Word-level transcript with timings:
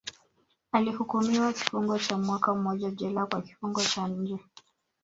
Alihukumiwa 0.71 1.53
kifungo 1.53 1.99
cha 1.99 2.17
mwaka 2.17 2.55
mmoja 2.55 2.91
jela 2.91 3.25
kwa 3.25 3.41
kifungo 3.41 3.81
cha 3.83 4.07
nje 4.07 4.37